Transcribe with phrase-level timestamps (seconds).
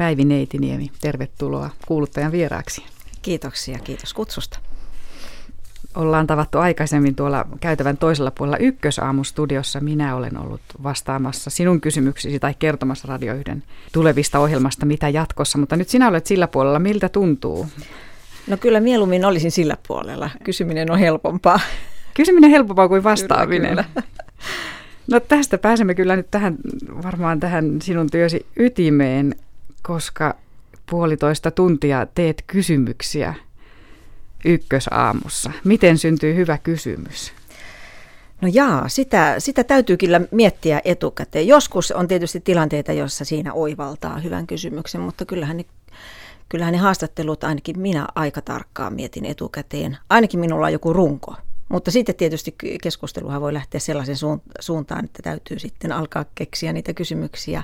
[0.00, 2.84] Päivi Neitiniemi, tervetuloa kuuluttajan vieraaksi.
[3.22, 4.58] Kiitoksia, kiitos kutsusta.
[5.94, 9.80] Ollaan tavattu aikaisemmin tuolla käytävän toisella puolella ykkösaamustudiossa.
[9.80, 15.58] Minä olen ollut vastaamassa sinun kysymyksisi tai kertomassa Radio yhden tulevista ohjelmasta, mitä jatkossa.
[15.58, 16.78] Mutta nyt sinä olet sillä puolella.
[16.78, 17.68] Miltä tuntuu?
[18.46, 20.30] No kyllä mieluummin olisin sillä puolella.
[20.44, 21.60] Kysyminen on helpompaa.
[22.14, 23.70] Kysyminen on helpompaa kuin vastaaminen.
[23.70, 24.06] Kyllä, kyllä.
[25.10, 26.56] No tästä pääsemme kyllä nyt tähän,
[27.02, 29.34] varmaan tähän sinun työsi ytimeen,
[29.82, 30.34] koska
[30.90, 33.34] puolitoista tuntia teet kysymyksiä
[34.44, 35.52] ykkösaamussa.
[35.64, 37.32] Miten syntyy hyvä kysymys?
[38.40, 41.46] No jaa, sitä, sitä täytyy kyllä miettiä etukäteen.
[41.46, 45.64] Joskus on tietysti tilanteita, joissa siinä oivaltaa hyvän kysymyksen, mutta kyllähän ne,
[46.48, 49.98] kyllähän ne haastattelut ainakin minä aika tarkkaan mietin etukäteen.
[50.10, 51.34] Ainakin minulla on joku runko.
[51.68, 54.16] Mutta sitten tietysti keskusteluhan voi lähteä sellaisen
[54.60, 57.62] suuntaan, että täytyy sitten alkaa keksiä niitä kysymyksiä,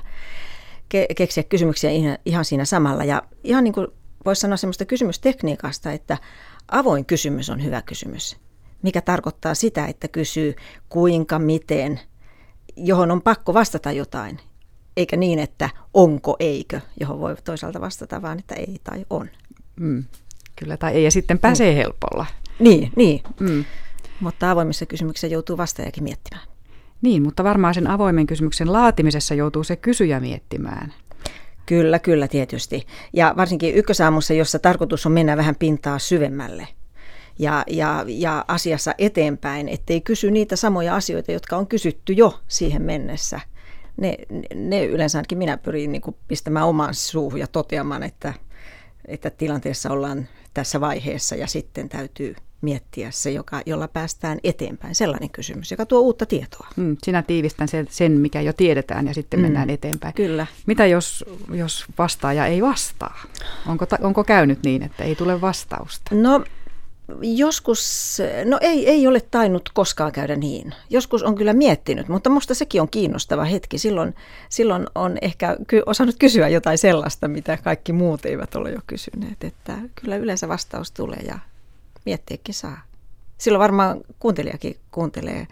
[0.95, 1.91] ke- keksiä kysymyksiä
[2.25, 3.03] ihan siinä samalla.
[3.03, 3.87] Ja ihan niin kuin
[4.25, 6.17] voisi sanoa semmoista kysymystekniikasta, että
[6.71, 8.37] avoin kysymys on hyvä kysymys,
[8.81, 10.55] mikä tarkoittaa sitä, että kysyy
[10.89, 11.99] kuinka, miten,
[12.75, 14.39] johon on pakko vastata jotain,
[14.97, 19.29] eikä niin, että onko, eikö, johon voi toisaalta vastata, vaan että ei tai on.
[19.79, 20.03] Mm,
[20.55, 21.77] kyllä, tai ei, ja sitten pääsee mm.
[21.77, 22.25] helpolla.
[22.59, 23.21] Niin, niin.
[23.39, 23.65] Mm.
[24.19, 26.47] Mutta avoimissa kysymyksissä joutuu vastaajakin miettimään.
[27.01, 30.93] Niin, mutta varmaan sen avoimen kysymyksen laatimisessa joutuu se kysyjä miettimään.
[31.65, 32.87] Kyllä, kyllä tietysti.
[33.13, 36.67] Ja varsinkin ykkösaamussa, jossa tarkoitus on mennä vähän pintaa syvemmälle
[37.39, 42.81] ja, ja, ja asiassa eteenpäin, ettei kysy niitä samoja asioita, jotka on kysytty jo siihen
[42.81, 43.39] mennessä.
[43.97, 44.17] Ne,
[44.55, 48.33] ne yleensä minä pyrin niin pistämään omaan suuhun ja toteamaan, että,
[49.07, 54.95] että tilanteessa ollaan tässä vaiheessa ja sitten täytyy miettiä se, joka, jolla päästään eteenpäin.
[54.95, 56.67] Sellainen kysymys, joka tuo uutta tietoa.
[56.75, 60.13] Mm, sinä tiivistän sen, sen, mikä jo tiedetään ja sitten mm, mennään eteenpäin.
[60.13, 60.47] Kyllä.
[60.65, 63.21] Mitä jos, jos vastaaja ei vastaa?
[63.67, 66.15] Onko, onko käynyt niin, että ei tule vastausta?
[66.15, 66.43] No
[67.21, 70.73] joskus, no ei, ei ole tainnut koskaan käydä niin.
[70.89, 73.77] Joskus on kyllä miettinyt, mutta musta sekin on kiinnostava hetki.
[73.77, 74.15] Silloin,
[74.49, 79.43] silloin on ehkä osannut kysyä jotain sellaista, mitä kaikki muut eivät ole jo kysyneet.
[79.43, 81.39] Että kyllä yleensä vastaus tulee ja
[82.05, 82.81] miettiäkin saa.
[83.37, 85.47] Silloin varmaan kuuntelijakin kuuntelee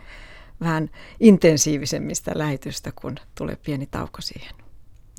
[0.62, 4.56] vähän intensiivisemmistä lähetystä, kun tulee pieni tauko siihen.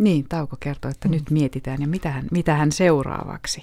[0.00, 1.15] Niin, tauko kertoo, että mm.
[1.15, 3.62] nyt mietitään ja mitähän, mitähän seuraavaksi.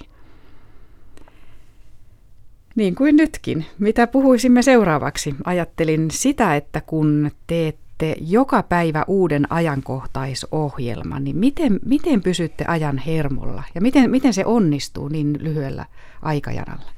[2.75, 3.65] Niin kuin nytkin.
[3.79, 5.35] Mitä puhuisimme seuraavaksi?
[5.43, 13.63] Ajattelin sitä, että kun teette joka päivä uuden ajankohtaisohjelman, niin miten, miten pysytte ajan hermolla
[13.75, 15.85] ja miten, miten se onnistuu niin lyhyellä
[16.21, 16.91] aikajanalla?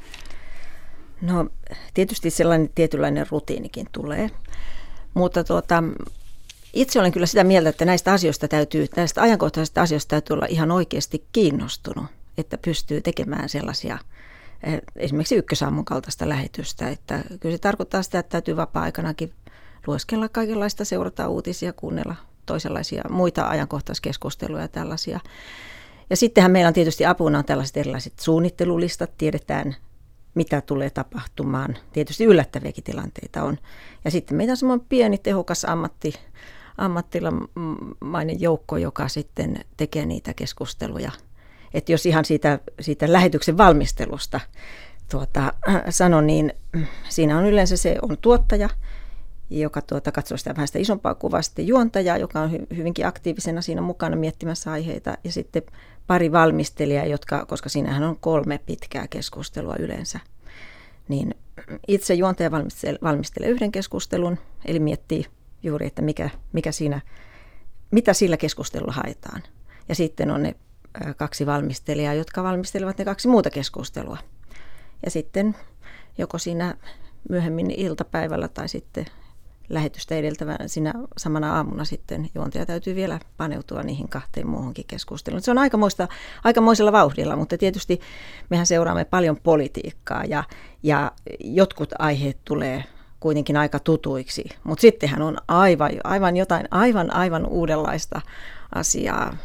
[1.21, 1.47] No
[1.93, 4.29] tietysti sellainen tietynlainen rutiinikin tulee,
[5.13, 5.83] mutta tuota,
[6.73, 10.71] itse olen kyllä sitä mieltä, että näistä asioista täytyy, näistä ajankohtaisista asioista täytyy olla ihan
[10.71, 12.05] oikeasti kiinnostunut,
[12.37, 13.97] että pystyy tekemään sellaisia
[14.95, 16.89] esimerkiksi ykkösaamun kaltaista lähetystä.
[16.89, 19.33] Että kyllä se tarkoittaa sitä, että täytyy vapaa-aikanakin
[19.87, 22.15] lueskella kaikenlaista, seurata uutisia, kuunnella
[22.45, 25.19] toisenlaisia muita ajankohtaiskeskusteluja ja tällaisia.
[26.09, 29.75] Ja sittenhän meillä on tietysti apuna on tällaiset erilaiset suunnittelulistat, tiedetään
[30.35, 31.77] mitä tulee tapahtumaan.
[31.93, 33.57] Tietysti yllättäviäkin tilanteita on.
[34.05, 36.13] Ja sitten meitä on semmoinen pieni tehokas ammatti,
[36.77, 41.11] ammattilamainen joukko, joka sitten tekee niitä keskusteluja.
[41.75, 44.39] Että jos ihan siitä, siitä lähetyksen valmistelusta
[45.11, 45.53] tuota,
[45.89, 46.53] sanon, niin
[47.09, 48.69] siinä on yleensä se on tuottaja,
[49.49, 53.61] joka tuota, katsoo sitä vähän sitä isompaa kuvaa, sitten juontaja, joka on hy, hyvinkin aktiivisena
[53.61, 55.63] siinä mukana miettimässä aiheita, ja sitten
[56.07, 60.19] pari valmistelijaa, jotka, koska siinähän on kolme pitkää keskustelua yleensä,
[61.07, 61.35] niin
[61.87, 65.25] itse juontaja valmistelee, valmistelee yhden keskustelun, eli miettii
[65.63, 67.01] juuri, että mikä, mikä siinä,
[67.91, 69.43] mitä sillä keskustelulla haetaan.
[69.89, 70.55] Ja sitten on ne
[71.17, 74.17] kaksi valmistelijaa, jotka valmistelevat ne kaksi muuta keskustelua.
[75.05, 75.55] Ja sitten
[76.17, 76.75] joko siinä
[77.29, 79.05] myöhemmin iltapäivällä tai sitten
[79.69, 85.41] lähetystä edeltävänä sinä samana aamuna sitten juontaja täytyy vielä paneutua niihin kahteen muuhunkin keskusteluun.
[85.41, 86.07] Se on aikamoista,
[86.43, 88.01] aikamoisella vauhdilla, mutta tietysti
[88.49, 90.43] mehän seuraamme paljon politiikkaa ja,
[90.83, 92.83] ja jotkut aiheet tulee
[93.19, 98.21] kuitenkin aika tutuiksi, mutta sittenhän on aivan, aivan jotain aivan aivan uudenlaista
[98.75, 99.37] asiaa,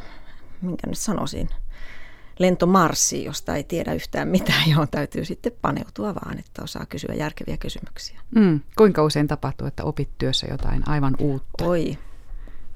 [0.62, 1.48] minkä nyt sanoisin,
[2.38, 7.56] lentomarssi, josta ei tiedä yhtään mitään, johon täytyy sitten paneutua vaan, että osaa kysyä järkeviä
[7.56, 8.20] kysymyksiä.
[8.34, 11.64] Mm, kuinka usein tapahtuu, että opit työssä jotain aivan uutta?
[11.64, 11.98] Oi,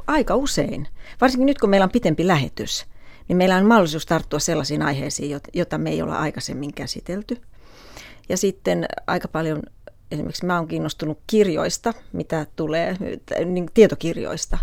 [0.06, 0.88] aika usein.
[1.20, 2.86] Varsinkin nyt, kun meillä on pitempi lähetys,
[3.28, 7.40] niin meillä on mahdollisuus tarttua sellaisiin aiheisiin, joita me ei olla aikaisemmin käsitelty.
[8.28, 9.62] Ja sitten aika paljon,
[10.10, 12.96] esimerkiksi mä oon kiinnostunut kirjoista, mitä tulee,
[13.44, 14.58] niin tietokirjoista.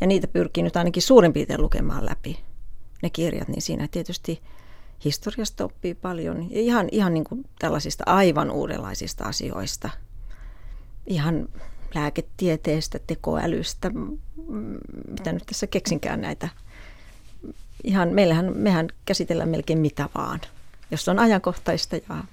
[0.00, 2.38] Ja niitä pyrkii nyt ainakin suurin piirtein lukemaan läpi
[3.02, 4.42] ne kirjat, niin siinä tietysti
[5.04, 6.50] historiasta oppii paljon.
[6.50, 9.90] Ja ihan, ihan niin kuin tällaisista aivan uudenlaisista asioista.
[11.06, 11.48] Ihan
[11.94, 13.90] lääketieteestä, tekoälystä,
[15.08, 16.48] mitä nyt tässä keksinkään näitä.
[17.84, 20.40] Ihan, meillähän, mehän käsitellään melkein mitä vaan,
[20.90, 22.24] jos on ajankohtaista ja,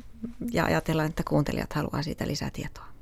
[0.52, 2.95] ja ajatellaan, että kuuntelijat haluaa siitä lisätietoa.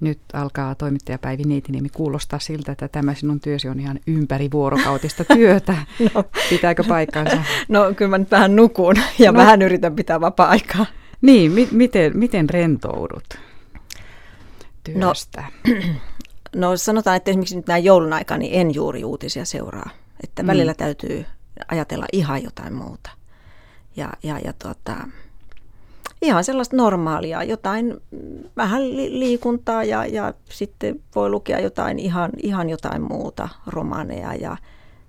[0.00, 5.76] Nyt alkaa toimittaja Päivi Niitiniemi kuulostaa siltä, että tämä sinun työsi on ihan ympärivuorokautista työtä.
[6.14, 6.24] no.
[6.50, 7.36] Pitääkö paikkansa?
[7.68, 9.38] No kyllä mä nyt vähän nukun ja no.
[9.38, 10.86] vähän yritän pitää vapaa-aikaa.
[11.22, 13.38] Niin, mi- miten, miten rentoudut
[14.84, 15.44] työstä?
[15.64, 15.74] No,
[16.70, 19.90] no sanotaan, että esimerkiksi nyt näin joulun aikana niin en juuri uutisia seuraa.
[20.24, 20.46] Että mm.
[20.46, 21.24] välillä täytyy
[21.68, 23.10] ajatella ihan jotain muuta.
[23.96, 24.96] Ja, ja, ja tuota,
[26.26, 27.96] ihan sellaista normaalia, jotain
[28.56, 34.56] vähän liikuntaa ja, ja sitten voi lukea jotain ihan, ihan jotain muuta, romaaneja ja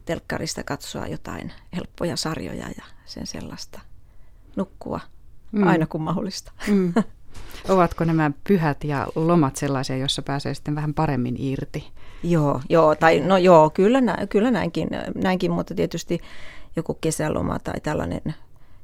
[0.06, 3.80] telkkarista katsoa jotain helppoja sarjoja ja sen sellaista.
[4.56, 5.00] Nukkua
[5.52, 5.68] mm.
[5.68, 6.52] aina kun mahdollista.
[6.68, 6.94] Mm.
[7.70, 11.88] Ovatko nämä pyhät ja lomat sellaisia, joissa pääsee sitten vähän paremmin irti?
[12.24, 16.20] Joo, joo tai no joo, kyllä, nä, kyllä näinkin, näinkin, mutta tietysti
[16.76, 18.22] joku kesäloma tai tällainen,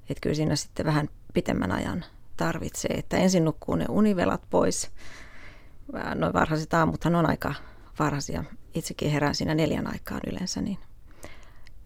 [0.10, 2.06] että kyllä siinä sitten vähän pitemmän ajan
[2.38, 2.96] tarvitsee.
[2.98, 4.92] Että ensin nukkuu ne univelat pois.
[6.16, 7.54] Noin varhaiset aamuthan on aika
[8.00, 8.44] varhaisia.
[8.74, 10.78] Itsekin herään siinä neljän aikaan yleensä, niin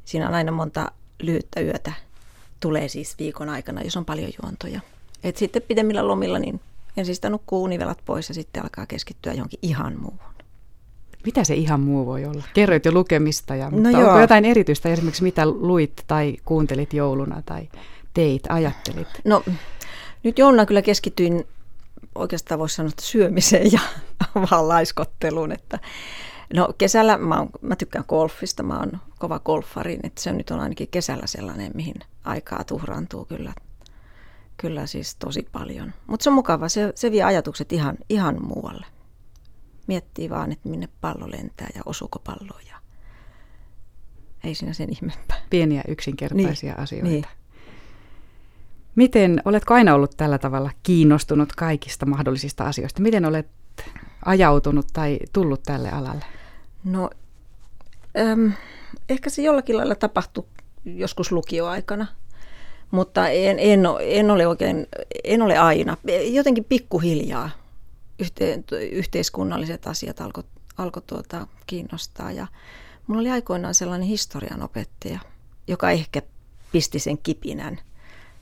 [0.05, 0.91] siinä on aina monta
[1.21, 1.93] lyhyttä yötä.
[2.59, 4.81] Tulee siis viikon aikana, jos on paljon juontoja.
[5.23, 6.59] Et sitten pidemmillä lomilla, niin
[6.97, 10.37] ensin sitä nukkuu univelat pois ja sitten alkaa keskittyä johonkin ihan muuhun.
[11.25, 12.43] Mitä se ihan muu voi olla?
[12.53, 14.07] Kerroit jo lukemista, ja, no mutta joo.
[14.07, 17.69] onko jotain erityistä esimerkiksi mitä luit tai kuuntelit jouluna tai
[18.13, 19.07] teit, ajattelit?
[19.25, 19.43] No
[20.27, 21.47] nyt jouluna kyllä keskityin
[22.15, 23.79] oikeastaan voisi sanoa syömiseen ja
[24.51, 25.51] vaan laiskotteluun.
[25.51, 25.79] Että
[26.53, 30.59] no kesällä mä, oon, mä tykkään golfista, mä oon kova golfari, että se nyt on
[30.59, 33.53] ainakin kesällä sellainen, mihin aikaa tuhraantuu kyllä,
[34.57, 35.93] kyllä siis tosi paljon.
[36.07, 38.85] Mutta se on mukava, se, se vie ajatukset ihan, ihan muualle.
[39.87, 42.77] Miettii vaan, että minne pallo lentää ja osuuko pallo ja
[44.43, 45.37] ei siinä sen ihmeempää.
[45.49, 47.07] Pieniä yksinkertaisia niin, asioita.
[47.07, 47.25] Niin.
[48.97, 53.01] Miten, oletko aina ollut tällä tavalla kiinnostunut kaikista mahdollisista asioista?
[53.01, 53.47] Miten olet
[54.25, 56.25] ajautunut tai tullut tälle alalle?
[56.83, 57.09] No,
[58.19, 58.51] äm,
[59.09, 60.45] ehkä se jollakin lailla tapahtui
[60.85, 62.07] joskus lukioaikana,
[62.91, 64.87] mutta en, en, en ole oikein,
[65.23, 65.97] en ole aina.
[66.31, 67.49] Jotenkin pikkuhiljaa
[68.19, 70.43] yhte, yhteiskunnalliset asiat alkoi
[70.77, 72.47] alko tuota, kiinnostaa ja
[73.07, 75.19] mulla oli aikoinaan sellainen historian opettaja,
[75.67, 76.21] joka ehkä
[76.71, 77.79] pisti sen kipinän–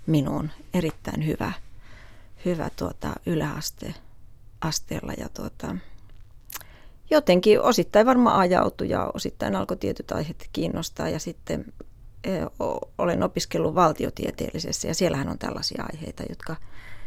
[0.08, 1.52] minuun erittäin hyvä,
[2.46, 3.94] hyvä tuota, yläaste
[4.62, 5.76] asteella ja tuota,
[7.10, 11.66] jotenkin osittain varmaan ajautui ja osittain alkoi tietyt aiheet kiinnostaa ja sitten
[12.24, 12.30] e,
[12.98, 16.56] olen opiskellut valtiotieteellisessä ja siellähän on tällaisia aiheita, jotka,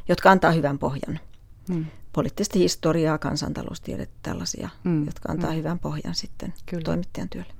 [0.08, 1.20] jotka antaa hyvän pohjan.
[1.68, 1.86] Hmm.
[2.12, 5.06] Poliittista historiaa, kansantaloustiedettä, tällaisia, hmm.
[5.06, 5.58] jotka antaa hmm.
[5.58, 6.84] hyvän pohjan sitten Kyllä.
[6.84, 7.52] toimittajan työlle.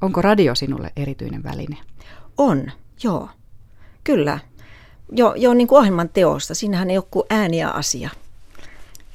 [0.00, 1.76] Onko radio sinulle erityinen väline?
[2.38, 2.72] On,
[3.02, 3.28] joo.
[4.04, 4.38] Kyllä
[5.12, 6.54] jo, jo niin kuin ohjelman teosta.
[6.54, 8.10] Siinähän ei ole kuin ääni ja asia.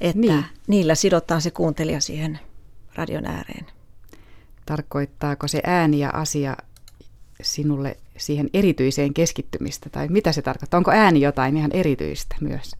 [0.01, 0.45] Että niin.
[0.67, 2.39] niillä sidotaan se kuuntelija siihen
[2.95, 3.65] radion ääreen.
[4.65, 6.57] Tarkoittaako se ääni ja asia
[7.41, 9.89] sinulle siihen erityiseen keskittymistä?
[9.89, 10.77] Tai mitä se tarkoittaa?
[10.77, 12.75] Onko ääni jotain ihan erityistä myös?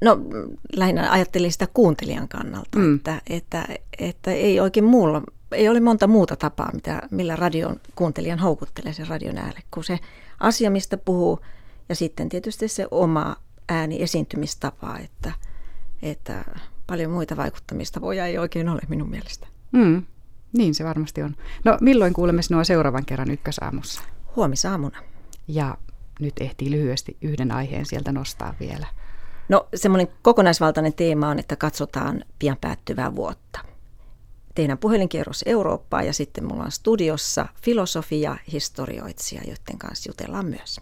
[0.00, 0.18] No
[0.76, 2.96] lähinnä ajattelin sitä kuuntelijan kannalta, mm.
[2.96, 3.64] että, että,
[3.98, 9.08] että ei oikein muulla, ei ole monta muuta tapaa, mitä, millä radion kuuntelijan houkuttelee sen
[9.08, 9.98] radion äälle, kuin se
[10.40, 11.40] asia, mistä puhuu–
[11.88, 13.36] ja sitten tietysti se oma
[13.68, 15.32] ääni esiintymistapa, että,
[16.02, 16.44] että
[16.86, 19.46] paljon muita vaikuttamista voi ei oikein ole minun mielestä.
[19.72, 20.02] Mm,
[20.52, 21.36] niin se varmasti on.
[21.64, 24.02] No milloin kuulemme sinua seuraavan kerran ykkösaamussa?
[24.36, 25.02] Huomisaamuna.
[25.48, 25.78] Ja
[26.20, 28.86] nyt ehtii lyhyesti yhden aiheen sieltä nostaa vielä.
[29.48, 33.60] No semmoinen kokonaisvaltainen teema on, että katsotaan pian päättyvää vuotta.
[34.54, 40.80] Teidän puhelinkierros Eurooppaa ja sitten mulla on studiossa filosofia historioitsija, joiden kanssa jutellaan myös.